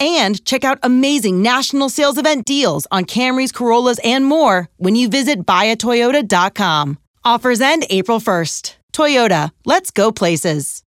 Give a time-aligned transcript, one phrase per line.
[0.00, 5.08] and check out amazing national sales event deals on Camrys, Corollas, and more when you
[5.08, 6.98] visit buyatoyota.com.
[7.24, 8.76] Offers end April 1st.
[8.92, 10.82] Toyota, let's go places.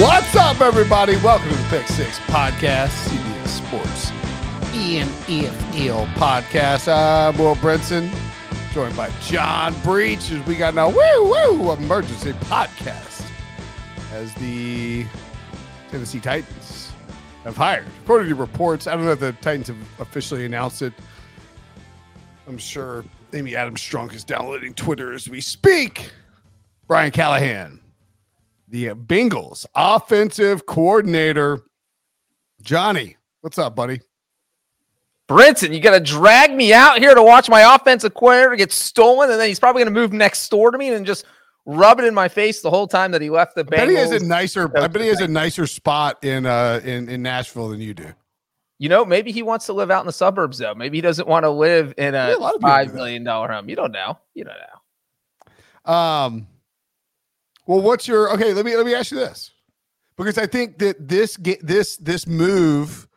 [0.00, 1.16] What's up, everybody?
[1.16, 4.10] Welcome to the Pick Six Podcast, CBS Sports
[4.74, 6.92] ENFL Podcast.
[6.92, 8.10] I'm Will Brinson,
[8.74, 13.24] joined by John Breech, as we got now woo woo emergency podcast
[14.12, 15.06] as the
[15.92, 16.90] Tennessee Titans
[17.44, 17.86] have hired.
[18.02, 20.92] According to reports, I don't know if the Titans have officially announced it.
[22.48, 26.10] I'm sure Amy Adams Strunk is downloading Twitter as we speak.
[26.88, 27.78] Brian Callahan,
[28.66, 31.60] the Bengals offensive coordinator.
[32.60, 34.00] Johnny, what's up, buddy?
[35.28, 39.30] Brinson, you got to drag me out here to watch my offensive coordinator get stolen,
[39.30, 41.24] and then he's probably going to move next door to me and just
[41.66, 43.94] rub it in my face the whole time that he left the I bet he
[43.94, 44.70] has a nicer.
[44.76, 48.12] I bet he has a nicer spot in uh in in Nashville than you do.
[48.78, 50.74] You know, maybe he wants to live out in the suburbs, though.
[50.74, 53.50] Maybe he doesn't want to live in Yeah, a a people do five million dollar
[53.50, 53.68] home.
[53.70, 54.18] You don't know.
[54.34, 54.56] You don't
[55.86, 55.92] know.
[55.92, 56.48] Um,
[57.66, 58.52] well, what's your okay?
[58.52, 59.52] Let me let me ask you this,
[60.18, 63.08] because I think that this get this this move,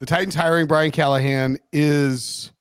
[0.00, 2.52] the Titans hiring Brian Callahan is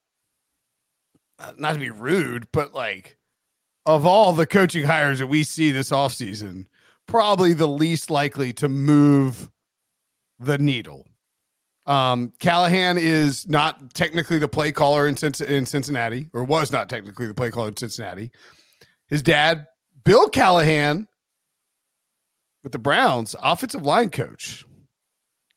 [1.40, 3.18] uh, not to be rude, but like
[3.85, 6.66] of all the coaching hires that we see this offseason,
[7.07, 9.50] probably the least likely to move
[10.40, 11.06] the needle.
[11.85, 15.16] Um, Callahan is not technically the play caller in,
[15.47, 18.31] in Cincinnati, or was not technically the play caller in Cincinnati.
[19.07, 19.67] His dad,
[20.03, 21.07] Bill Callahan,
[22.63, 24.66] with the Browns, offensive line coach.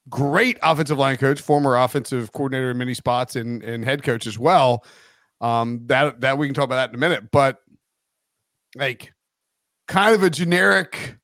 [0.08, 4.38] Great offensive line coach, former offensive coordinator in many spots and, and head coach as
[4.38, 4.84] well.
[5.40, 7.58] Um, that that we can talk about that in a minute, but
[8.76, 9.12] like
[9.86, 11.16] kind of a generic.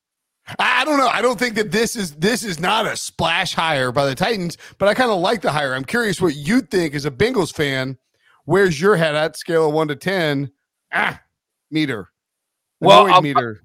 [0.59, 1.09] I don't know.
[1.09, 4.59] I don't think that this is this is not a splash hire by the Titans,
[4.78, 5.75] but I kind of like the hire.
[5.75, 7.97] I'm curious what you think as a Bengals fan.
[8.45, 10.51] Where's your head at scale of one to ten?
[10.93, 11.21] Ah,
[11.71, 12.11] meter.
[12.81, 13.62] Well, I'll- meter.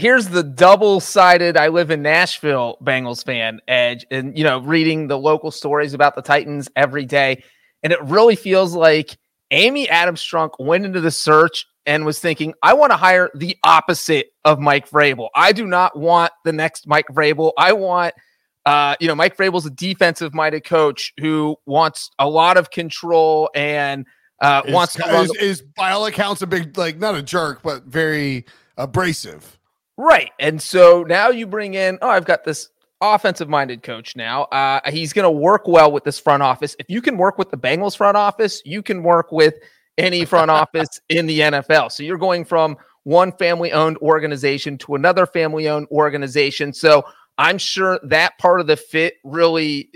[0.00, 5.18] Here's the double-sided I live in Nashville Bengals fan edge and you know, reading the
[5.18, 7.44] local stories about the Titans every day.
[7.82, 9.18] And it really feels like
[9.50, 13.58] Amy Adams Strunk went into the search and was thinking, I want to hire the
[13.62, 15.28] opposite of Mike Vrabel.
[15.34, 17.52] I do not want the next Mike Vrabel.
[17.58, 18.14] I want
[18.64, 23.50] uh, you know, Mike Vrabel's a defensive minded coach who wants a lot of control
[23.54, 24.06] and
[24.40, 27.62] uh, is, wants to is, is by all accounts a big like not a jerk
[27.62, 28.46] but very
[28.78, 29.58] abrasive
[30.00, 30.30] Right.
[30.38, 32.70] And so now you bring in, oh, I've got this
[33.02, 34.44] offensive minded coach now.
[34.44, 36.74] Uh, he's going to work well with this front office.
[36.78, 39.56] If you can work with the Bengals front office, you can work with
[39.98, 41.92] any front office in the NFL.
[41.92, 46.72] So you're going from one family owned organization to another family owned organization.
[46.72, 47.04] So
[47.36, 49.90] I'm sure that part of the fit really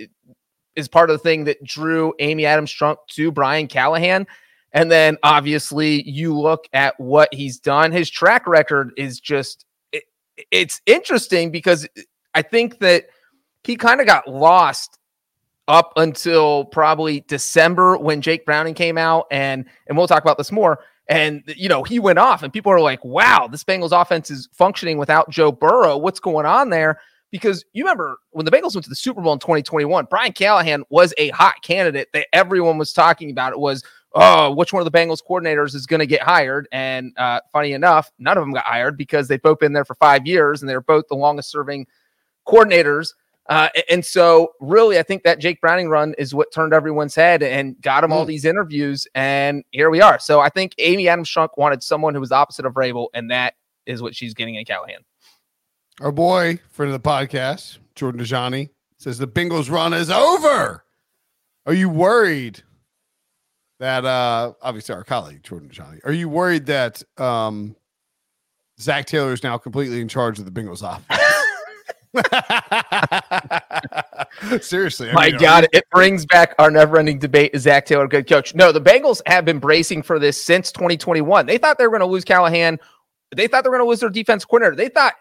[0.76, 4.26] is part of the thing that drew Amy Adams Strunk to Brian Callahan.
[4.70, 7.90] And then obviously you look at what he's done.
[7.90, 9.64] His track record is just
[10.50, 11.86] it's interesting because
[12.34, 13.04] I think that
[13.62, 14.98] he kind of got lost
[15.68, 20.52] up until probably December when Jake Browning came out, and and we'll talk about this
[20.52, 20.80] more.
[21.08, 24.48] And you know, he went off, and people are like, "Wow, this Bengals offense is
[24.52, 25.96] functioning without Joe Burrow.
[25.96, 27.00] What's going on there?"
[27.30, 30.84] Because you remember when the Bengals went to the Super Bowl in 2021, Brian Callahan
[30.88, 33.52] was a hot candidate that everyone was talking about.
[33.52, 33.82] It was,
[34.14, 36.68] oh, which one of the Bengals coordinators is going to get hired?
[36.72, 39.94] And uh, funny enough, none of them got hired because they've both been there for
[39.96, 41.86] five years and they're both the longest serving
[42.46, 43.14] coordinators.
[43.46, 47.42] Uh, and so, really, I think that Jake Browning run is what turned everyone's head
[47.42, 48.14] and got him mm.
[48.14, 49.06] all these interviews.
[49.14, 50.18] And here we are.
[50.18, 53.54] So, I think Amy Adams Strunk wanted someone who was opposite of Vrabel, and that
[53.84, 55.04] is what she's getting in Callahan.
[56.00, 60.84] Our boy, friend of the podcast, Jordan Dajani, says the Bengals run is over.
[61.66, 62.62] Are you worried
[63.84, 67.76] that, uh, obviously, our colleague, Jordan Dajani, are you worried that um,
[68.80, 71.20] Zac Taylor is now completely in charge of the Bengals offense?
[74.66, 75.10] Seriously.
[75.10, 78.26] I My mean, God, it brings back our never ending debate is Zac Taylor good
[78.26, 78.54] coach?
[78.54, 81.44] No, the Bengals have been bracing for this since 2021.
[81.44, 82.78] They thought they were going to lose Callahan.
[83.36, 84.76] They thought they were going to lose their defense coordinator.
[84.76, 85.12] They thought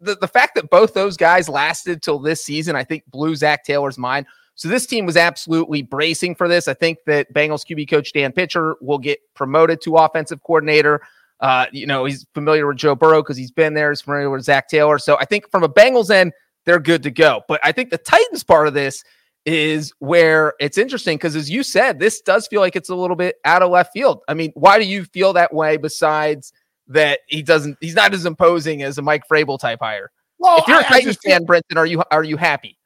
[0.00, 3.64] the, the fact that both those guys lasted till this season, I think blew Zac
[3.64, 4.26] Taylor's mind.
[4.56, 6.68] So this team was absolutely bracing for this.
[6.68, 11.00] I think that Bengals QB coach Dan Pitcher will get promoted to offensive coordinator.
[11.40, 13.90] Uh, you know, he's familiar with Joe Burrow because he's been there.
[13.90, 14.98] He's familiar with Zac Taylor.
[14.98, 16.32] So I think from a Bengals end,
[16.64, 17.42] they're good to go.
[17.48, 19.04] But I think the Titans part of this
[19.44, 23.16] is where it's interesting because, as you said, this does feel like it's a little
[23.16, 24.22] bit out of left field.
[24.28, 26.52] I mean, why do you feel that way besides
[26.88, 30.10] that he doesn't, he's not as imposing as a Mike Vrabel type hire?
[30.38, 32.78] Well, if you're a Titans fan, Brinson, are you are you happy?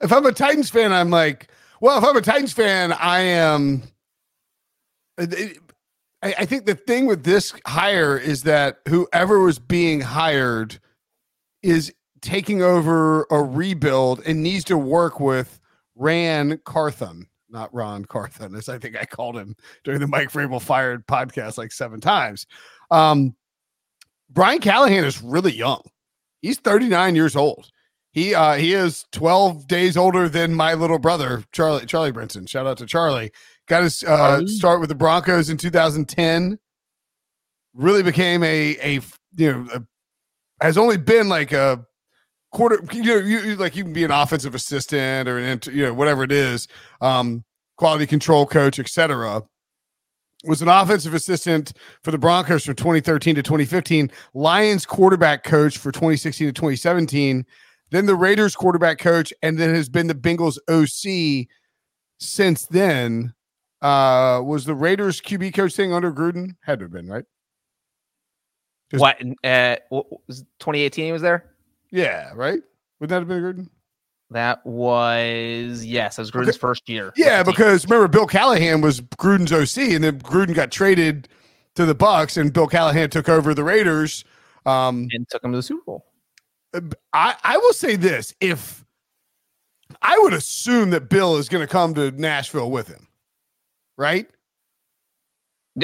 [0.00, 1.48] If I'm a Titans fan, I'm like,
[1.80, 3.82] well, if I'm a Titans fan, I am.
[5.18, 5.54] I,
[6.22, 10.78] I think the thing with this hire is that whoever was being hired
[11.62, 11.92] is
[12.22, 15.60] taking over a rebuild and needs to work with
[15.94, 20.60] Ran Carthon, not Ron Carthon, as I think I called him during the Mike Vrabel
[20.60, 22.46] fired podcast like seven times.
[22.90, 23.34] Um,
[24.30, 25.82] Brian Callahan is really young.
[26.42, 27.70] He's 39 years old.
[28.12, 32.48] He uh he is 12 days older than my little brother, Charlie Charlie Brinson.
[32.48, 33.30] Shout out to Charlie.
[33.68, 36.58] Got his uh, start with the Broncos in 2010.
[37.72, 39.00] Really became a a
[39.36, 41.86] you know a, has only been like a
[42.50, 42.80] quarter.
[42.92, 46.24] You know, you, like you can be an offensive assistant or an you know whatever
[46.24, 46.66] it is,
[47.00, 47.44] um,
[47.76, 49.42] quality control coach, etc.
[50.44, 51.72] Was an offensive assistant
[52.02, 54.10] for the Broncos from 2013 to 2015.
[54.34, 57.44] Lions quarterback coach for 2016 to 2017.
[57.90, 61.48] Then the Raiders quarterback coach, and then has been the Bengals OC
[62.18, 63.34] since then.
[63.82, 66.56] Uh, was the Raiders QB coach thing under Gruden?
[66.62, 67.24] Had to have been right.
[68.90, 69.16] Just, what?
[69.44, 71.06] Uh, was 2018?
[71.06, 71.46] He was there.
[71.90, 72.60] Yeah, right.
[72.98, 73.68] Wouldn't that have been Gruden?
[74.30, 76.58] That was yes, that was Gruden's okay.
[76.58, 77.12] first year.
[77.16, 81.28] Yeah, because remember Bill Callahan was Gruden's OC, and then Gruden got traded
[81.74, 84.24] to the Bucs, and Bill Callahan took over the Raiders
[84.66, 86.06] um, and took them to the Super Bowl.
[87.12, 88.84] I I will say this: if
[90.02, 93.08] I would assume that Bill is going to come to Nashville with him,
[93.98, 94.28] right?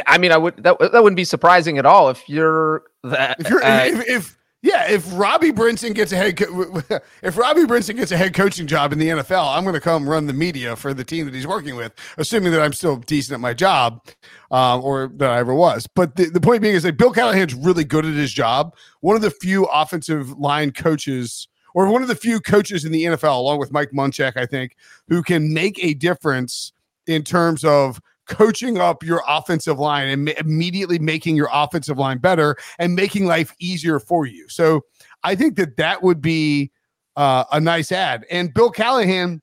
[0.06, 3.40] I mean, I would that that wouldn't be surprising at all if you're that.
[3.40, 6.82] If, you're, uh, if, if yeah, if Robbie Brinson gets a head, co-
[7.22, 10.08] if Robbie Brinson gets a head coaching job in the NFL, I'm going to come
[10.08, 13.35] run the media for the team that he's working with, assuming that I'm still decent
[13.35, 14.04] at my job,
[14.50, 15.87] um, or that I ever was.
[15.87, 18.75] But the, the point being is that Bill Callahan's really good at his job.
[19.02, 23.04] One of the few offensive line coaches, or one of the few coaches in the
[23.04, 24.75] NFL, along with Mike Munchak, I think,
[25.06, 26.73] who can make a difference
[27.06, 32.56] in terms of coaching up your offensive line and immediately making your offensive line better
[32.78, 34.49] and making life easier for you.
[34.49, 34.85] So
[35.23, 36.71] I think that that would be
[37.16, 38.25] uh, a nice ad.
[38.30, 39.40] And Bill Callahan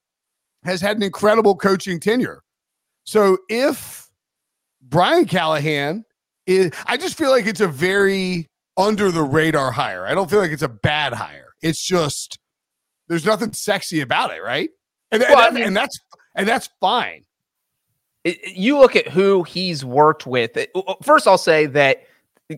[0.63, 2.43] has had an incredible coaching tenure.
[3.03, 4.09] So if
[4.81, 6.05] Brian Callahan
[6.45, 10.05] is, I just feel like it's a very under the radar hire.
[10.05, 11.53] I don't feel like it's a bad hire.
[11.61, 12.39] It's just
[13.07, 14.69] there's nothing sexy about it, right?
[15.11, 15.99] And, well, and, I mean, and that's
[16.35, 17.23] and that's fine
[18.23, 20.57] you look at who he's worked with.
[21.01, 22.03] First, I'll say that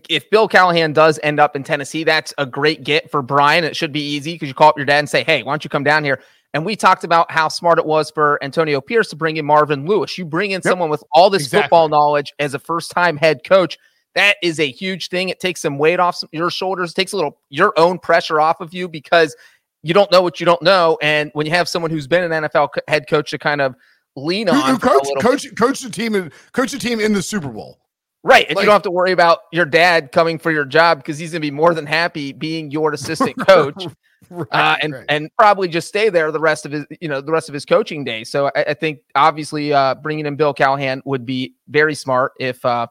[0.08, 3.64] if Bill Callahan does end up in Tennessee, that's a great get for Brian.
[3.64, 5.64] It should be easy because you call up your dad and say, "Hey, why don't
[5.64, 6.20] you come down here?"
[6.54, 9.86] And we talked about how smart it was for Antonio Pierce to bring in Marvin
[9.86, 10.16] Lewis.
[10.16, 10.64] You bring in yep.
[10.64, 11.64] someone with all this exactly.
[11.64, 13.78] football knowledge as a first-time head coach.
[14.14, 15.28] That is a huge thing.
[15.28, 18.60] It takes some weight off your shoulders, it takes a little your own pressure off
[18.60, 19.36] of you because
[19.82, 20.98] you don't know what you don't know.
[21.02, 23.74] And when you have someone who's been an NFL head coach to kind of
[24.16, 24.70] lean on.
[24.70, 27.78] Who, coach, coach, coach the team and coach the team in the Super Bowl.
[28.26, 28.46] Right.
[28.48, 31.16] And like, you don't have to worry about your dad coming for your job because
[31.16, 33.86] he's going to be more than happy being your assistant coach.
[34.30, 35.04] right, uh, and right.
[35.08, 37.64] and probably just stay there the rest of his you know the rest of his
[37.64, 38.24] coaching day.
[38.24, 42.64] So I, I think obviously uh, bringing in Bill Callahan would be very smart if
[42.64, 42.88] uh,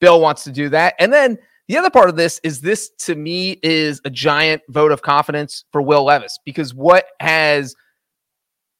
[0.00, 0.94] Bill wants to do that.
[0.98, 1.38] And then
[1.68, 5.64] the other part of this is this to me is a giant vote of confidence
[5.72, 7.74] for Will Levis because what has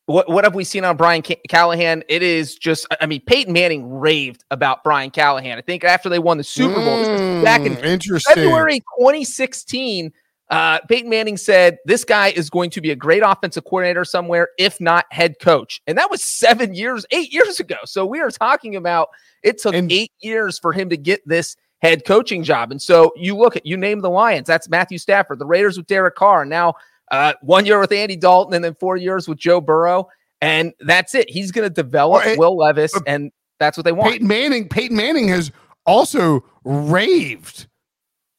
[0.09, 2.03] what what have we seen on Brian Callahan?
[2.09, 5.59] It is just I mean Peyton Manning raved about Brian Callahan.
[5.59, 10.11] I think after they won the Super Bowl, mm, back in February 2016,
[10.49, 14.49] uh, Peyton Manning said this guy is going to be a great offensive coordinator somewhere,
[14.59, 17.77] if not head coach, and that was seven years, eight years ago.
[17.85, 19.09] So we are talking about
[19.43, 22.71] it took and, eight years for him to get this head coaching job.
[22.71, 25.87] And so you look at you name the Lions, that's Matthew Stafford, the Raiders with
[25.87, 26.75] Derek Carr, now
[27.11, 30.09] uh, one year with Andy Dalton, and then four years with Joe Burrow,
[30.41, 31.29] and that's it.
[31.31, 34.13] He's going to develop well, Will Levis, uh, and that's what they want.
[34.13, 35.51] Peyton Manning, Peyton Manning has
[35.87, 37.67] also raved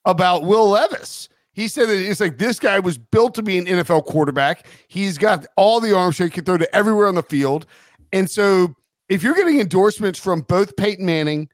[0.05, 1.29] about Will Levis.
[1.51, 4.65] He said that it's like this guy was built to be an NFL quarterback.
[4.88, 7.65] He's got all the arm strength, he can throw to everywhere on the field.
[8.13, 8.75] And so
[9.09, 11.49] if you're getting endorsements from both Peyton Manning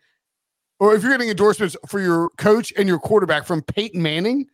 [0.79, 4.45] or if you're getting endorsements for your coach and your quarterback from Peyton Manning,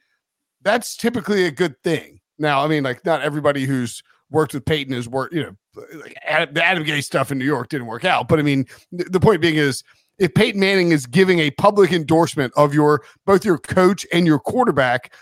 [0.61, 2.20] that's typically a good thing.
[2.39, 5.55] Now, I mean, like not everybody who's worked with Peyton has worked, you know,
[6.00, 8.27] like the Adam Gase stuff in New York didn't work out.
[8.27, 9.83] But I mean, the point being is
[10.17, 14.39] if Peyton Manning is giving a public endorsement of your both your coach and your
[14.39, 15.13] quarterback,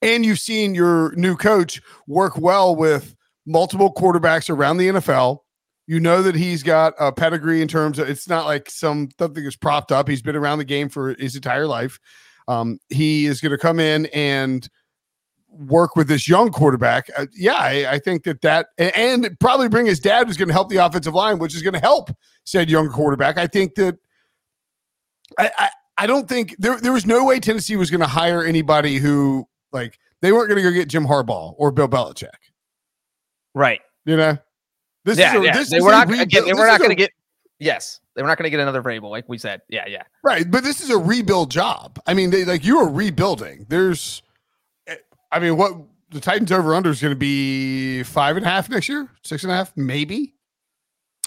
[0.00, 3.14] and you've seen your new coach work well with
[3.46, 5.38] multiple quarterbacks around the NFL,
[5.86, 9.44] you know that he's got a pedigree in terms of it's not like some something
[9.44, 10.08] is propped up.
[10.08, 11.98] He's been around the game for his entire life.
[12.48, 14.68] Um, he is going to come in and
[15.52, 17.08] work with this young quarterback.
[17.16, 20.54] Uh, yeah, I, I, think that that and, probably bring his dad who's going to
[20.54, 22.10] help the offensive line, which is going to help
[22.44, 23.38] said young quarterback.
[23.38, 23.98] I think that
[25.38, 25.68] I, I,
[25.98, 29.46] I don't think there there was no way Tennessee was going to hire anybody who
[29.72, 32.30] like they weren't going to go get Jim Harbaugh or Bill Belichick.
[33.54, 33.80] Right.
[34.04, 34.38] You know.
[35.04, 35.52] This yeah, is a, yeah.
[35.56, 37.10] This they were not again, they were not going to get
[37.58, 39.62] yes, they were not going to get another Vrabel, like we said.
[39.68, 40.02] Yeah, yeah.
[40.22, 41.98] Right, but this is a rebuild job.
[42.06, 43.66] I mean, they like you are rebuilding.
[43.68, 44.22] There's,
[45.32, 45.72] I mean, what
[46.10, 49.42] the Titans over under is going to be five and a half next year, six
[49.42, 50.34] and a half, maybe.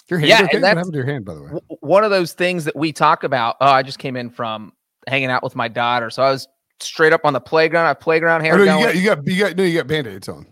[0.07, 0.59] Your hand, yeah, okay?
[0.59, 1.51] that's, what happened to your hand, by the way?
[1.79, 3.55] One of those things that we talk about.
[3.59, 4.71] Oh, I just came in from
[5.07, 6.47] hanging out with my daughter, so I was
[6.79, 7.85] straight up on the playground.
[7.85, 8.53] I have playground hair.
[8.53, 10.45] Oh, no, you got, you got, you got, no, you got band aids on.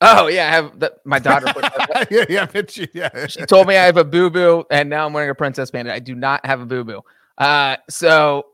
[0.00, 1.46] Oh yeah, I have the, my daughter.
[1.52, 1.64] Put,
[2.10, 3.26] yeah, yeah, she, yeah.
[3.26, 5.90] She told me I have a boo boo, and now I'm wearing a princess band.
[5.90, 7.02] I do not have a boo boo.
[7.38, 8.46] Uh, so,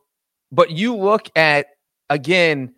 [0.52, 1.66] but you look at
[2.08, 2.74] again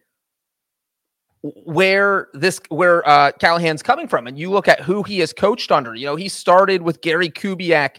[1.43, 5.73] where this where uh, Callahan's coming from, and you look at who he has coached
[5.73, 5.95] under.
[5.95, 7.97] You know, he started with Gary Kubiak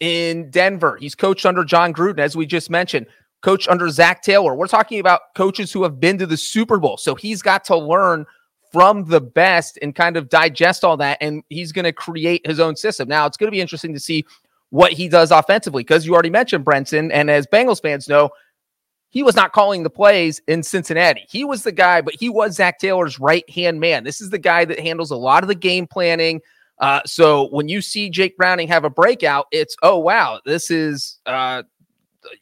[0.00, 0.96] in Denver.
[1.00, 3.06] He's coached under Jon Gruden, as we just mentioned.
[3.42, 4.54] Coached under Zac Taylor.
[4.54, 7.76] We're talking about coaches who have been to the Super Bowl, so he's got to
[7.76, 8.24] learn
[8.72, 11.18] from the best and kind of digest all that.
[11.20, 13.08] And he's going to create his own system.
[13.08, 14.24] Now, it's going to be interesting to see
[14.70, 17.10] what he does offensively because you already mentioned Brinson.
[17.12, 18.30] And as Bengals fans know,
[19.14, 21.24] he was not calling the plays in Cincinnati.
[21.28, 24.02] He was the guy, but he was Zac Taylor's right hand man.
[24.02, 26.40] This is the guy that handles a lot of the game planning.
[26.80, 31.20] Uh, so when you see Jake Browning have a breakout, it's oh wow, this is
[31.26, 31.62] uh,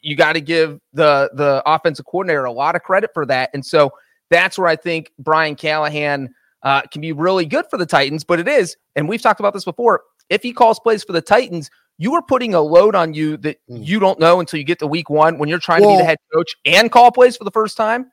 [0.01, 3.51] you got to give the the offensive coordinator a lot of credit for that.
[3.53, 3.91] And so
[4.31, 8.23] that's where I think Brian Callahan uh, can be really good for the Titans.
[8.23, 10.01] But it is, and we've talked about this before.
[10.29, 13.57] If he calls plays for the Titans, you are putting a load on you that
[13.69, 13.85] mm.
[13.85, 16.01] you don't know until you get to week one when you're trying well, to be
[16.01, 18.11] the head coach and call plays for the first time.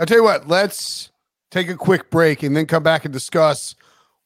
[0.00, 1.10] I'll tell you what, let's
[1.50, 3.76] take a quick break and then come back and discuss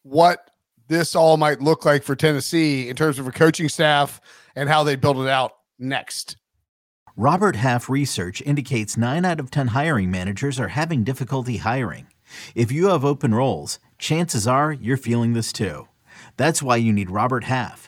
[0.03, 0.51] what
[0.89, 4.21] this all might look like for Tennessee in terms of a coaching staff
[4.57, 6.37] and how they build it out next.
[7.17, 12.07] Robert Half research indicates 9 out of 10 hiring managers are having difficulty hiring.
[12.55, 15.89] If you have open roles, chances are you're feeling this too.
[16.37, 17.88] That's why you need Robert Half.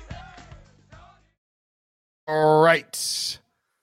[2.31, 3.39] All right.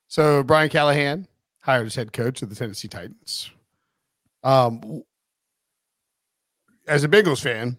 [0.06, 1.28] So Brian Callahan
[1.60, 3.50] hired as head coach of the Tennessee Titans.
[4.42, 5.02] Um,
[6.86, 7.76] as a Bengals fan,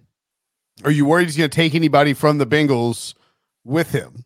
[0.83, 3.15] are you worried he's going to take anybody from the Bengals
[3.63, 4.25] with him?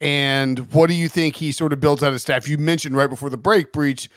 [0.00, 2.48] And what do you think he sort of builds out his staff?
[2.48, 4.08] You mentioned right before the break, Breech.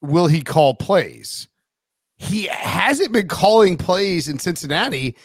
[0.00, 1.48] will he call plays?
[2.16, 5.16] He hasn't been calling plays in Cincinnati.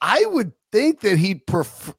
[0.00, 1.94] I would think that he'd prefer.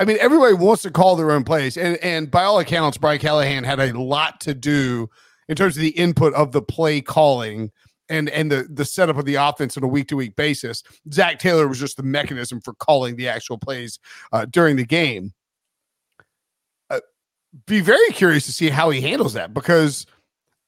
[0.00, 3.20] I mean, everybody wants to call their own plays, and and by all accounts, Brian
[3.20, 5.10] Callahan had a lot to do
[5.46, 7.70] in terms of the input of the play calling
[8.08, 10.82] and and the the setup of the offense on a week to week basis.
[11.12, 13.98] Zac Taylor was just the mechanism for calling the actual plays
[14.32, 15.34] uh, during the game.
[16.88, 17.00] Uh,
[17.66, 20.06] be very curious to see how he handles that because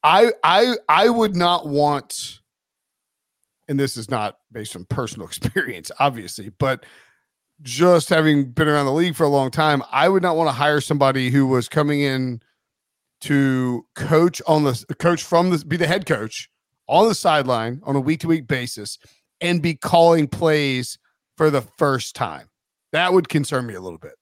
[0.03, 2.39] I I I would not want,
[3.67, 6.85] and this is not based on personal experience, obviously, but
[7.61, 10.53] just having been around the league for a long time, I would not want to
[10.53, 12.41] hire somebody who was coming in
[13.21, 16.49] to coach on the coach from the be the head coach
[16.87, 18.99] on the sideline on a week to week basis
[19.39, 20.97] and be calling plays
[21.37, 22.49] for the first time.
[22.91, 24.13] That would concern me a little bit.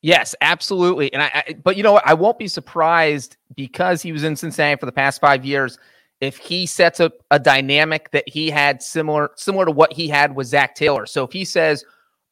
[0.00, 1.12] Yes, absolutely.
[1.12, 2.06] And I, I but you know what?
[2.06, 5.78] I won't be surprised because he was in Cincinnati for the past five years
[6.20, 10.34] if he sets up a dynamic that he had similar similar to what he had
[10.34, 11.06] with Zac Taylor.
[11.06, 11.84] So if he says,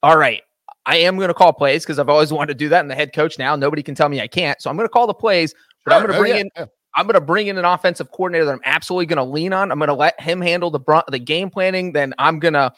[0.03, 0.43] all right,
[0.87, 2.81] I am going to call plays because I've always wanted to do that.
[2.81, 4.61] And the head coach now, nobody can tell me I can't.
[4.61, 5.55] So I'm going to call the plays,
[5.85, 6.51] but I'm going to Oh, bring yeah, in.
[6.57, 6.67] yeah.
[6.97, 9.71] I'm going to bring in an offensive coordinator that I'm absolutely going to lean on.
[9.71, 11.93] I'm going to let him handle the brunt, the game planning.
[11.93, 12.73] Then I'm going to,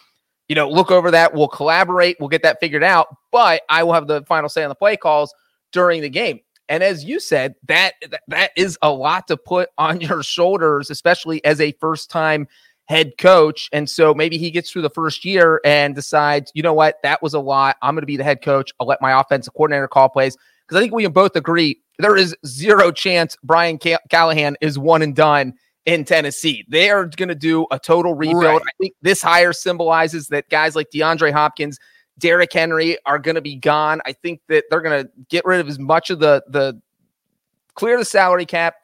[0.49, 1.33] you know, look over that.
[1.33, 2.19] We'll collaborate.
[2.21, 3.09] We'll get that figured out.
[3.31, 5.33] But I will have the final say on the play calls
[5.73, 6.41] during the game.
[6.69, 10.91] And as you said, that that, that is a lot to put on your shoulders,
[10.91, 12.47] especially as a first time
[12.93, 13.71] head coach.
[13.73, 17.23] And so maybe he gets through the first year and decides, you know what, that
[17.23, 17.77] was a lot.
[17.81, 18.71] I'm going to be the head coach.
[18.79, 20.37] I'll let my offensive coordinator call plays.
[20.67, 23.79] Because I think we can both agree there is zero chance Brian
[24.11, 25.55] Callahan is one and done
[25.87, 26.65] in Tennessee.
[26.69, 28.45] They are going to do a total rebuild.
[28.45, 28.63] Right.
[28.63, 31.79] I think this hire symbolizes that guys like DeAndre Hopkins,
[32.19, 34.03] Derrick Henry are going to be gone.
[34.05, 36.81] I think that they're going to get rid of as much of the the
[37.75, 38.75] clear the salary cap,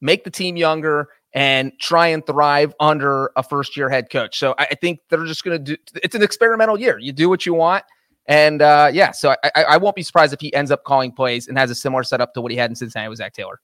[0.00, 4.38] make the team younger, and try and thrive under a first year head coach.
[4.38, 5.82] So I, I think they're just going to do.
[6.02, 6.98] It's an experimental year.
[6.98, 7.84] You do what you want.
[8.26, 11.48] And uh, yeah, so I, I, won't be surprised if he ends up calling plays
[11.48, 13.60] and has a similar setup to what he had in Cincinnati with Zac Taylor.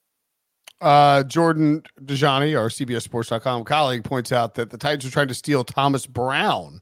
[0.81, 5.63] Uh, Jordan Dajani, our CBSSports.com colleague, points out that the Titans are trying to steal
[5.63, 6.81] Thomas Brown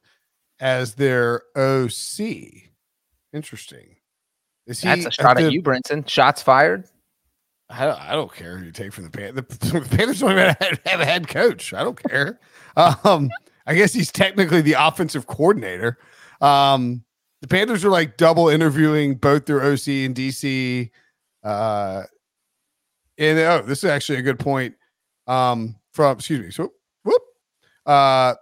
[0.60, 2.72] as their OC.
[3.34, 3.98] Interesting.
[4.66, 6.08] Is he That's a shot the- at you, Brinson.
[6.08, 6.86] Shots fired.
[7.70, 9.46] I don't, I don't care who you take from the Panthers.
[9.60, 11.74] The, the Panthers don't even have, have a head coach.
[11.74, 12.40] I don't care.
[12.78, 13.30] Um,
[13.66, 15.98] I guess he's technically the offensive coordinator.
[16.42, 17.06] Um,
[17.42, 20.90] the Panthers are like double interviewing both their OC and DC.
[21.42, 22.04] Uh,
[23.18, 24.76] and oh, this is actually a good point.
[25.28, 26.74] Um, from excuse me, so
[27.04, 27.22] whoop.
[27.86, 28.36] Uh,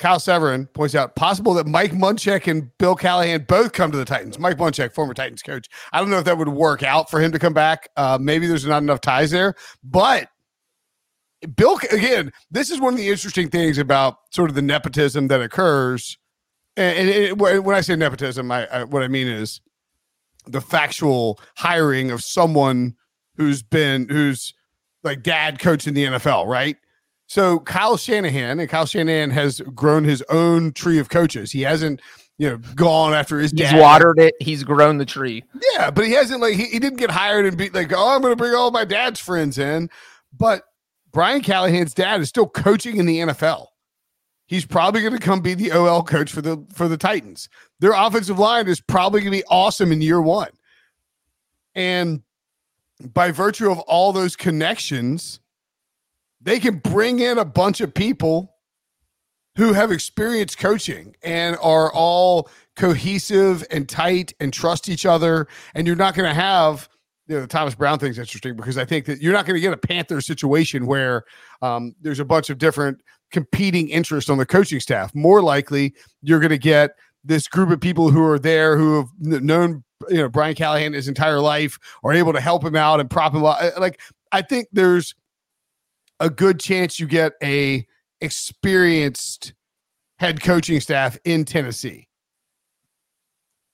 [0.00, 4.04] Kyle Severin points out possible that Mike Munchak and Bill Callahan both come to the
[4.04, 4.38] Titans.
[4.38, 5.68] Mike Munchak, former Titans coach.
[5.92, 7.88] I don't know if that would work out for him to come back.
[7.96, 10.28] Uh, maybe there's not enough ties there, but
[11.56, 15.40] Bill, again, this is one of the interesting things about sort of the nepotism that
[15.40, 16.18] occurs.
[16.76, 19.60] And, it- when I say nepotism, I, I what I mean is
[20.46, 22.94] the factual hiring of someone
[23.36, 24.54] who's been who's
[25.04, 26.76] like dad coach in the NFL, right?
[27.30, 31.52] So Kyle Shanahan and Kyle Shanahan has grown his own tree of coaches.
[31.52, 32.00] He hasn't,
[32.38, 33.66] you know, gone after his dad.
[33.66, 33.80] He's dad.
[33.80, 34.34] watered it.
[34.40, 35.44] He's grown the tree.
[35.74, 38.20] Yeah, but he hasn't like he, he didn't get hired and be like, oh, I'm
[38.20, 39.90] going to bring all my dad's friends in.
[40.36, 40.64] But
[41.12, 43.66] Brian Callahan's dad is still coaching in the NFL.
[44.46, 47.48] He's probably going to come be the OL coach for the for the Titans.
[47.78, 50.50] Their offensive line is probably going to be awesome in year one.
[51.76, 52.24] And
[53.00, 55.38] by virtue of all those connections,
[56.40, 58.54] they can bring in a bunch of people
[59.56, 65.48] who have experienced coaching and are all cohesive and tight and trust each other.
[65.74, 66.88] And you're not going to have,
[67.26, 69.60] you know, the Thomas Brown thing's interesting because I think that you're not going to
[69.60, 71.24] get a Panther situation where
[71.62, 75.14] um, there's a bunch of different competing interests on the coaching staff.
[75.14, 76.92] More likely, you're going to get
[77.24, 81.08] this group of people who are there who have known you know Brian Callahan his
[81.08, 83.60] entire life are able to help him out and prop him up.
[83.78, 84.00] Like
[84.32, 85.14] I think there's
[86.20, 87.86] a good chance you get a
[88.20, 89.54] experienced
[90.18, 92.06] head coaching staff in Tennessee.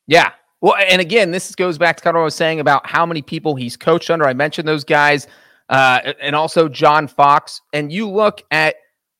[0.07, 0.31] Yeah.
[0.61, 3.05] Well, and again, this goes back to kind of what I was saying about how
[3.05, 4.27] many people he's coached under.
[4.27, 5.27] I mentioned those guys,
[5.69, 7.61] uh, and also John Fox.
[7.73, 8.77] And you look at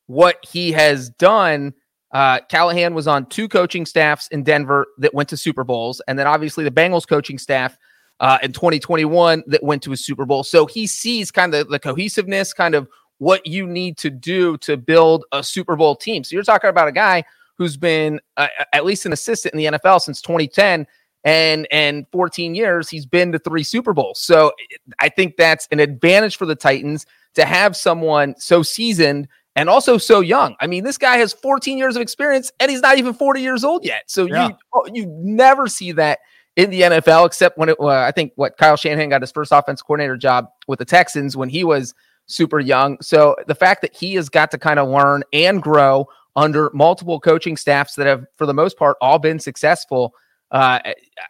[0.07, 1.73] what he has done.
[2.13, 6.17] Uh, Callahan was on two coaching staffs in Denver that went to Super Bowls, and
[6.17, 7.77] then obviously the Bengals coaching staff
[8.21, 10.43] uh, in 2021 that went to a Super Bowl.
[10.43, 12.87] So he sees kind of the cohesiveness, kind of
[13.19, 16.23] what you need to do to build a Super Bowl team.
[16.23, 17.23] So you're talking about a guy
[17.57, 20.85] who's been uh, at least an assistant in the NFL since 2010
[21.23, 24.19] and and 14 years he's been to three Super Bowls.
[24.19, 24.51] So
[24.99, 29.97] I think that's an advantage for the Titans to have someone so seasoned and also
[29.97, 30.55] so young.
[30.59, 33.63] I mean, this guy has 14 years of experience and he's not even 40 years
[33.63, 34.03] old yet.
[34.05, 34.49] So Yeah.
[34.49, 36.19] you you never see that
[36.55, 39.51] in the NFL except when it uh, I think what Kyle Shanahan got his first
[39.51, 41.95] offense coordinator job with the Texans when he was
[42.27, 42.97] super young.
[43.01, 47.19] So the fact that he has got to kind of learn and grow under multiple
[47.19, 50.13] coaching staffs that have, for the most part, all been successful.
[50.51, 50.79] Uh,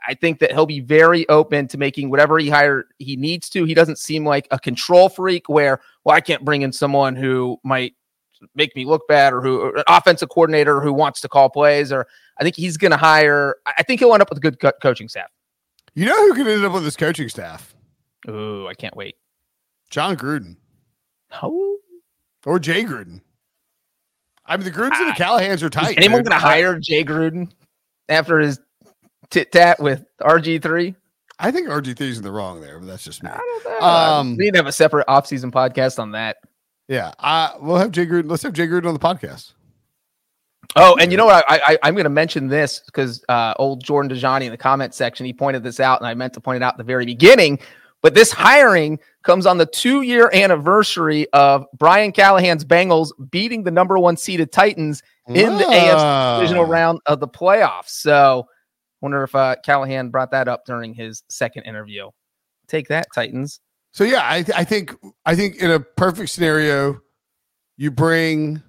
[0.07, 3.63] I- think that he'll be very open to making whatever he hire he needs to.
[3.65, 7.57] He doesn't seem like a control freak where, well, I can't bring in someone who
[7.63, 7.93] might
[8.55, 11.91] make me look bad or who or an offensive coordinator who wants to call plays.
[11.91, 12.07] Or
[12.39, 13.55] I think he's going to hire.
[13.65, 15.29] I I think he'll end up with a good co- coaching staff.
[15.95, 17.75] You know who could end up with this coaching staff?
[18.29, 19.15] Ooh, I can't wait.
[19.89, 20.57] Jon Gruden
[21.41, 21.77] Oh,
[22.45, 23.21] or Jay Gruden.
[24.45, 25.97] I mean, the Grudens and the Callahans are is tight.
[25.97, 27.51] anyone going to hire Jay Gruden
[28.07, 28.59] after his
[29.29, 30.95] tit tat with RG three?
[31.39, 33.29] I think RG3 is in the wrong there, but that's just me.
[33.29, 33.87] I don't know.
[33.87, 36.37] Um, we need to have a separate off-season podcast on that.
[36.87, 38.29] Yeah, uh, we'll have Jay Gruden.
[38.29, 39.53] Let's have Jay Gruden on the podcast.
[40.75, 41.45] Oh, and you know what?
[41.47, 44.93] I, I I'm going to mention this because uh, old Jordan Dajani in the comment
[44.93, 47.05] section he pointed this out, and I meant to point it out at the very
[47.05, 47.59] beginning.
[48.01, 53.99] But this hiring comes on the two-year anniversary of Brian Callahan's Bengals beating the number
[53.99, 57.89] one seeded Titans in the AFC divisional round of the playoffs.
[57.89, 58.47] So,
[59.01, 62.09] wonder if uh, Callahan brought that up during his second interview.
[62.67, 63.59] Take that, Titans.
[63.91, 67.01] So yeah, I, I think I think in a perfect scenario,
[67.75, 68.61] you bring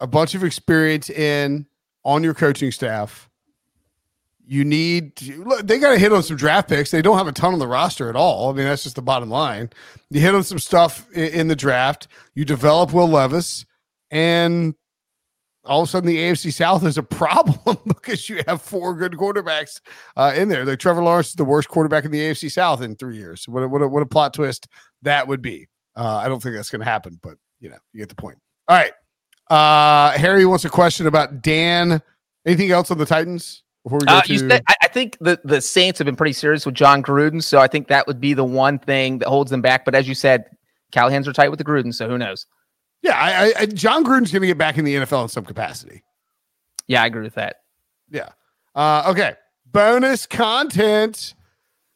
[0.00, 1.66] a bunch of experience in
[2.04, 3.29] on your coaching staff.
[4.50, 6.90] You need to, they got to hit on some draft picks.
[6.90, 8.50] They don't have a ton on the roster at all.
[8.50, 9.70] I mean, that's just the bottom line.
[10.10, 12.08] You hit on some stuff in, in the draft.
[12.34, 13.64] You develop Will Levis,
[14.10, 14.74] and
[15.64, 19.12] all of a sudden the AFC South is a problem because you have four good
[19.12, 19.80] quarterbacks
[20.16, 20.64] uh, in there.
[20.64, 23.46] Like Trevor Lawrence is the worst quarterback in the AFC South in three years.
[23.46, 24.66] What a, what a, what a plot twist
[25.02, 25.68] that would be.
[25.94, 28.38] Uh, I don't think that's going to happen, but you know, you get the point.
[28.66, 28.92] All right.
[29.48, 32.02] Uh, Harry wants a question about Dan.
[32.44, 34.38] Anything else on the Titans before we go Uh, to?
[34.38, 37.58] said, I, I think the, the Saints have been pretty serious with Jon Gruden, so
[37.58, 39.84] I think that would be the one thing that holds them back.
[39.84, 40.44] But as you said,
[40.92, 42.46] Callahan's are tight with the Gruden, so who knows?
[43.02, 45.44] yeah, I, I, I, Jon Gruden's going to get back in the NFL in some
[45.44, 46.02] capacity.
[46.86, 47.62] Yeah, I agree with that.
[48.10, 48.28] Yeah.
[48.74, 49.34] Uh, okay.
[49.64, 51.34] Bonus content.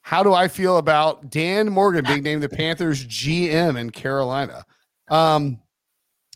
[0.01, 4.64] How do I feel about Dan Morgan being named the Panthers GM in Carolina?
[5.09, 5.61] Um,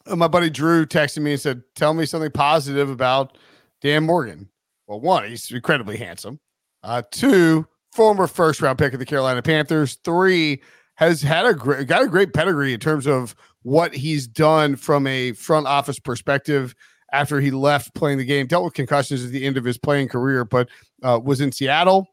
[0.06, 3.38] my buddy Drew texted me and said, "Tell me something positive about
[3.80, 4.48] Dan Morgan."
[4.88, 6.40] Well, one, he's incredibly handsome.
[6.82, 9.98] Uh, two, former first round pick of the Carolina Panthers.
[10.02, 10.60] Three,
[10.98, 15.06] has had a great, got a great pedigree in terms of what he's done from
[15.06, 16.74] a front office perspective
[17.12, 18.48] after he left playing the game.
[18.48, 20.68] Dealt with concussions at the end of his playing career, but
[21.04, 22.08] uh, was in Seattle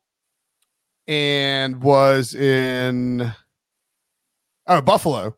[1.08, 3.34] and was in
[4.68, 5.36] oh, Buffalo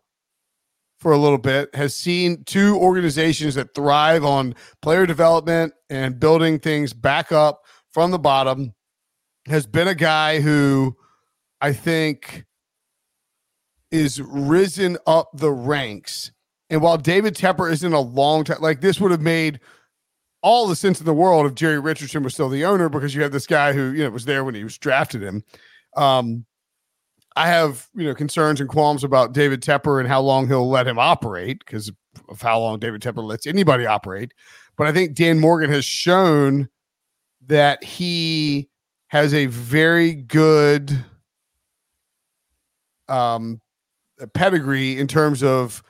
[0.99, 1.73] for a little bit.
[1.75, 8.11] Has seen two organizations that thrive on player development and building things back up from
[8.11, 8.73] the bottom.
[9.47, 10.95] Has been a guy who
[11.61, 12.45] I think
[13.91, 16.31] is risen up the ranks.
[16.69, 19.59] And while David Tepper isn't a long time, like this would have made
[20.41, 23.23] all the sense in the world if Jerry Richardson was still the owner because you
[23.23, 25.43] have this guy who, you know, was there when he was drafted him.
[25.95, 26.45] Um,
[27.37, 30.87] I have, you know, concerns and qualms about David Tepper and how long he'll let
[30.87, 31.91] him operate because
[32.29, 34.33] of how long David Tepper lets anybody operate.
[34.75, 36.67] But I think Dan Morgan has shown
[37.45, 38.69] that he
[39.09, 41.05] has a very good
[43.07, 43.61] um
[44.33, 45.83] pedigree in terms of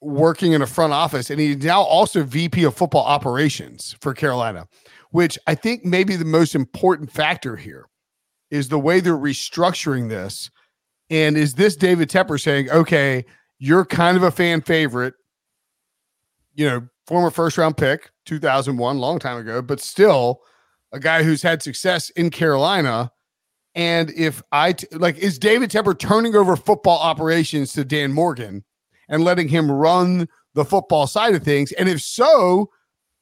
[0.00, 4.66] working in a front office and he's now also VP of football operations for Carolina,
[5.10, 7.86] which I think may be the most important factor here
[8.52, 10.50] is the way they're restructuring this.
[11.08, 13.24] And is this David Tepper saying, okay,
[13.58, 15.14] you're kind of a fan favorite,
[16.54, 20.42] you know, former first round pick, 2001, long time ago, but still
[20.92, 23.10] a guy who's had success in Carolina.
[23.74, 28.64] And if I t- like, is David Tepper turning over football operations to Dan Morgan
[29.08, 31.72] and letting him run the football side of things?
[31.72, 32.68] And if so,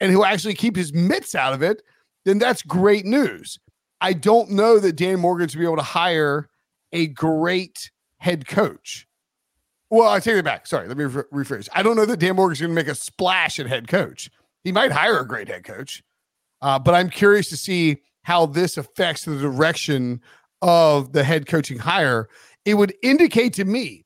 [0.01, 1.83] and he'll actually keep his mitts out of it,
[2.25, 3.61] then that's great news.
[4.01, 6.49] I don't know that Dan Morgan's be able to hire
[6.93, 9.07] a great head coach.
[9.91, 10.67] Well, I take it back.
[10.67, 11.69] Sorry, let me re- rephrase.
[11.75, 14.31] I don't know that Dan Morgan's going to make a splash at head coach.
[14.63, 16.03] He might hire a great head coach,
[16.63, 20.21] uh, but I'm curious to see how this affects the direction
[20.63, 22.29] of the head coaching hire.
[22.65, 24.05] It would indicate to me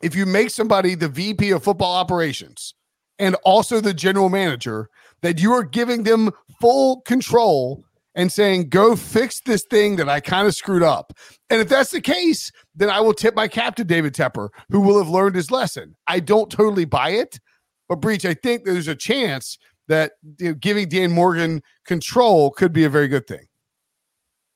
[0.00, 2.74] if you make somebody the VP of football operations
[3.18, 4.88] and also the general manager
[5.22, 10.20] that you are giving them full control and saying, go fix this thing that I
[10.20, 11.12] kind of screwed up.
[11.50, 14.80] And if that's the case, then I will tip my cap to David Tepper, who
[14.80, 15.96] will have learned his lesson.
[16.06, 17.40] I don't totally buy it,
[17.88, 22.72] but Breech, I think there's a chance that you know, giving Dan Morgan control could
[22.72, 23.46] be a very good thing.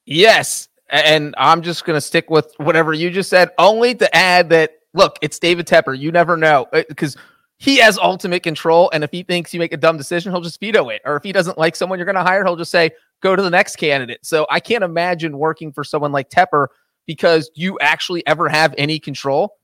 [0.07, 0.68] Yes.
[0.90, 4.73] And I'm just going to stick with whatever you just said, only to add that,
[4.94, 5.99] look, it's David Tepper.
[5.99, 7.21] You never know because uh,
[7.59, 8.88] he has ultimate control.
[8.92, 11.03] And if he thinks you make a dumb decision, he'll just veto it.
[11.05, 12.90] Or if he doesn't like someone you're going to hire, he'll just say,
[13.21, 14.25] go to the next candidate.
[14.25, 16.68] So I can't imagine working for someone like Tepper
[17.07, 19.57] because you actually ever have any control.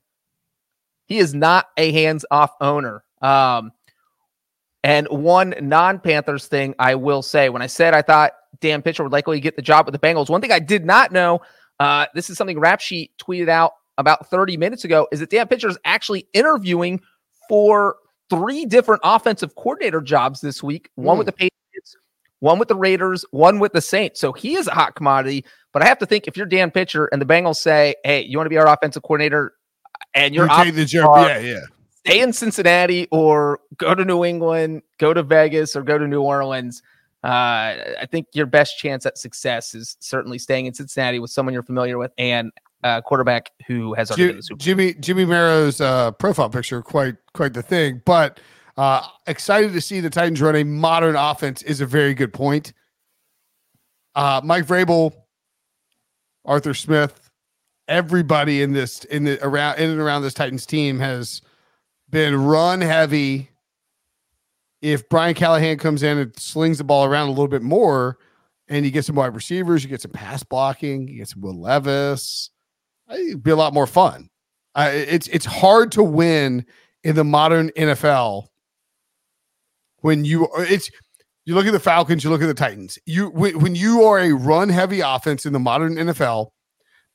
[1.07, 3.05] He is not a hands off owner.
[3.23, 3.71] Um,
[4.83, 9.03] and one non Panthers thing I will say when I said I thought Dan Pitcher
[9.03, 11.41] would likely get the job with the Bengals, one thing I did not know,
[11.81, 15.47] uh, this is something Rap Sheet tweeted out about 30 minutes ago, is that Dan
[15.47, 17.01] Pitcher is actually interviewing
[17.49, 17.97] for
[18.31, 21.19] three different offensive coordinator jobs this week one mm.
[21.19, 21.97] with the Patriots,
[22.41, 24.21] one with the Raiders, one with the Saints.
[24.21, 25.45] So he is a hot commodity.
[25.73, 28.39] But I have to think if you're Dan Pitcher and the Bengals say, hey, you
[28.39, 29.55] want to be our offensive coordinator
[30.15, 31.61] and you're you the job, yeah, yeah
[32.05, 36.23] stay in Cincinnati or go to New England, go to Vegas or go to New
[36.23, 36.83] Orleans.
[37.23, 41.55] Uh, I think your best chance at success is certainly staying in Cincinnati with someone
[41.55, 42.53] you're familiar with and
[42.85, 48.03] a quarterback who has Jim, Jimmy Jimmy Marrow's uh, profile picture quite quite the thing,
[48.05, 48.39] but
[48.77, 52.73] uh, excited to see the Titans run a modern offense is a very good point.
[54.15, 55.13] Uh, Mike Vrabel,
[56.45, 57.31] Arthur Smith,
[57.89, 61.41] everybody in this in the around in and around this Titans team has
[62.11, 63.51] been run heavy.
[64.83, 68.19] If Brian Callahan comes in and slings the ball around a little bit more,
[68.69, 71.59] and you get some wide receivers, you get some pass blocking, you get some Will
[71.59, 72.51] Levis,
[73.11, 74.29] it'd be a lot more fun.
[74.75, 76.67] Uh, it's it's hard to win
[77.05, 78.47] in the modern NFL
[80.05, 80.91] when you it's
[81.47, 82.99] you look at the Falcons, you look at the Titans.
[83.07, 86.49] You when you are a run heavy offense in the modern NFL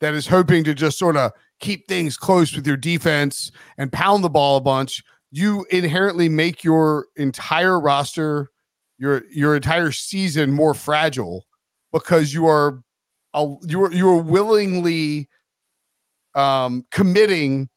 [0.02, 4.23] that is hoping to just sort of keep things close with your defense and pound
[4.23, 8.49] the ball a bunch, you inherently make your entire roster,
[8.97, 11.45] your your entire season more fragile
[11.91, 12.82] because you are
[13.63, 15.28] you are you are willingly
[16.39, 17.69] um, committing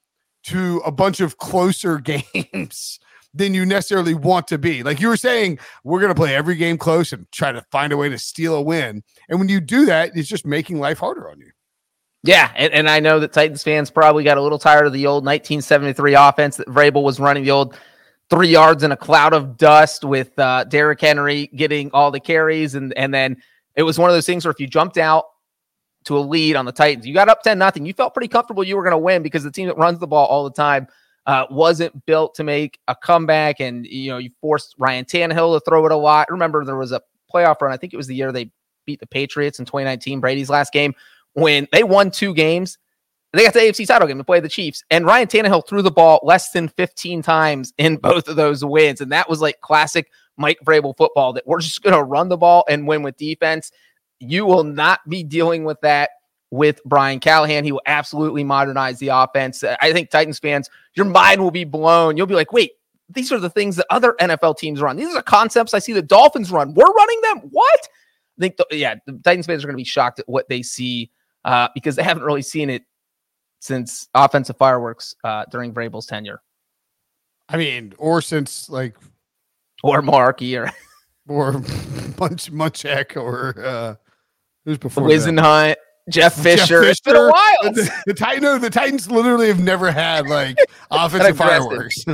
[0.45, 3.01] to a bunch of closer games
[3.35, 4.83] than you necessarily want to be.
[4.83, 7.93] Like you were saying, we're going to play every game close and try to find
[7.93, 9.03] a way to steal a win.
[9.29, 11.51] And when you do that, it's just making life harder on you.
[12.25, 15.07] Yeah, and, and I know that Titans fans probably got a little tired of the
[15.07, 17.77] old 1973 offense that Vrabel was running, the old
[18.31, 22.77] three yards in a cloud of dust with uh, Derrick Henry getting all the carries,
[22.77, 23.43] and and then
[23.75, 25.25] it was one of those things where if you jumped out
[26.05, 28.65] to a lead on the Titans, you got up 10 nothing, you felt pretty comfortable
[28.65, 30.87] you were going to win because the team that runs the ball all the time
[31.27, 35.61] uh, wasn't built to make a comeback, and you know you forced Ryan Tannehill to
[35.69, 36.31] throw it a lot.
[36.31, 37.01] Remember there was a
[37.33, 38.51] playoff run, I think it was the year they
[38.85, 40.95] beat the Patriots in 2019, Brady's last game
[41.35, 42.79] when they won two games.
[43.33, 45.91] They got the AFC title game to play the Chiefs, and Ryan Tannehill threw the
[45.91, 49.01] ball less than 15 times in both of those wins.
[49.01, 52.37] And that was like classic Mike Vrabel football that we're just going to run the
[52.37, 53.71] ball and win with defense.
[54.23, 56.11] You will not be dealing with that
[56.51, 57.65] with Brian Callahan.
[57.65, 59.65] He will absolutely modernize the offense.
[59.65, 62.17] I think Titans fans, your mind will be blown.
[62.17, 62.73] You'll be like, wait,
[63.09, 64.97] these are the things that other NFL teams run.
[64.97, 66.75] These are the concepts I see the Dolphins run.
[66.75, 67.39] We're running them.
[67.51, 67.89] What?
[68.39, 70.63] I think, the, yeah, the Titans fans are going to be shocked at what they
[70.63, 71.11] see
[71.45, 72.83] uh, because they haven't really seen it
[73.61, 76.43] since offensive fireworks uh, during Vrabel's tenure.
[77.49, 78.97] I mean, or since like,
[79.83, 80.71] or Markey or
[81.29, 81.53] or
[82.19, 83.95] Munch Munchak or uh,
[84.65, 85.77] who's before Whisenhunt.
[86.11, 86.57] Jeff Fisher.
[86.57, 86.83] Jeff Fisher.
[86.83, 87.57] It's been a while.
[87.63, 90.59] The, the, the, no, the Titans literally have never had like
[90.91, 92.05] offensive fireworks.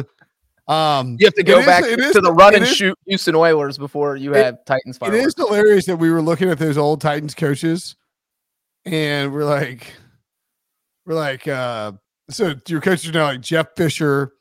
[0.69, 3.79] Um, you have to go back is, to the run and is, shoot Houston Oilers
[3.79, 5.25] before you it, have Titans fireworks.
[5.25, 7.97] It is hilarious that we were looking at those old Titans coaches
[8.85, 9.95] and we're like,
[11.07, 11.93] we're like, uh,
[12.29, 14.33] so your coaches are now like Jeff Fisher,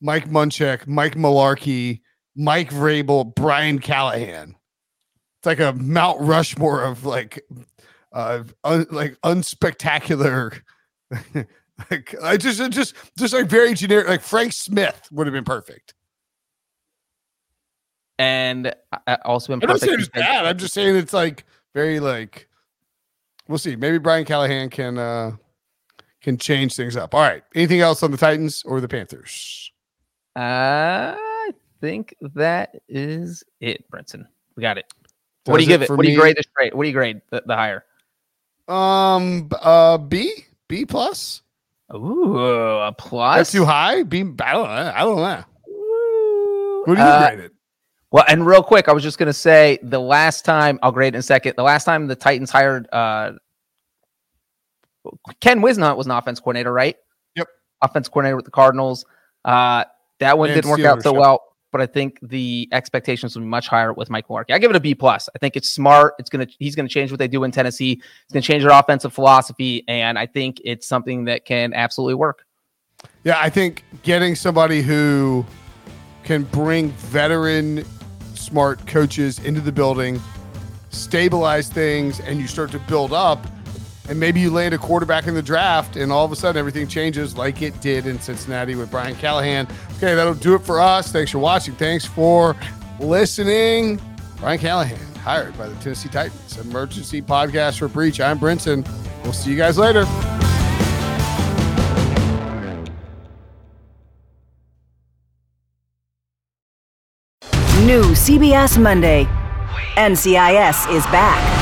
[0.00, 2.00] Mike Munchak, Mike Mularkey,
[2.34, 4.56] Mike Vrabel, Brian Callahan.
[5.42, 7.44] It's like a Mount Rushmore of like,
[8.12, 10.60] uh, un, like unspectacular.
[11.90, 14.06] like I just, just, just like very generic.
[14.06, 15.94] Like Frank Smith would have been perfect.
[18.20, 20.46] And I- I also been I'm not saying it's bad.
[20.46, 22.48] I'm just saying it's like very like.
[23.48, 23.74] We'll see.
[23.74, 25.32] Maybe Brian Callahan can uh
[26.20, 27.16] can change things up.
[27.16, 27.42] All right.
[27.56, 29.72] Anything else on the Titans or the Panthers?
[30.36, 31.50] I
[31.80, 34.26] think that is it, Brinson.
[34.54, 34.84] We got it.
[35.44, 35.86] What do you give it?
[35.86, 36.74] for What do you grade this grade?
[36.74, 37.84] What do you grade the, the higher?
[38.68, 39.50] Um.
[39.60, 39.98] Uh.
[39.98, 40.32] B.
[40.68, 41.42] B plus.
[41.94, 43.36] Ooh, a plus.
[43.36, 44.02] That's too high.
[44.02, 44.20] B.
[44.20, 44.92] I don't know.
[44.94, 45.44] I don't know.
[46.84, 47.52] What do you Uh, grade it?
[48.10, 51.16] Well, and real quick, I was just gonna say the last time I'll grade it
[51.16, 51.54] in a second.
[51.56, 53.32] The last time the Titans hired uh
[55.40, 56.96] Ken Whisenhunt was an offense coordinator, right?
[57.36, 57.48] Yep.
[57.80, 59.04] Offense coordinator with the Cardinals.
[59.44, 59.84] Uh
[60.20, 61.20] that one And didn't work out so yep.
[61.20, 64.52] well, but I think the expectations will be much higher with Mike Mularkey.
[64.52, 65.28] I give it a B plus.
[65.34, 66.14] I think it's smart.
[66.18, 68.00] It's gonna he's gonna change what they do in Tennessee.
[68.24, 72.44] It's gonna change their offensive philosophy, and I think it's something that can absolutely work.
[73.24, 75.44] Yeah, I think getting somebody who
[76.22, 77.84] can bring veteran,
[78.34, 80.20] smart coaches into the building,
[80.90, 83.44] stabilize things, and you start to build up.
[84.08, 86.88] And maybe you land a quarterback in the draft, and all of a sudden everything
[86.88, 89.66] changes like it did in Cincinnati with Brian Callahan.
[89.96, 91.12] Okay, that'll do it for us.
[91.12, 91.74] Thanks for watching.
[91.74, 92.56] Thanks for
[92.98, 94.00] listening.
[94.38, 96.58] Brian Callahan, hired by the Tennessee Titans.
[96.58, 98.20] Emergency podcast for Breech.
[98.20, 98.86] I'm Brinson.
[99.22, 100.04] We'll see you guys later.
[107.86, 109.26] New CBS Monday.
[109.96, 111.61] NCIS is back.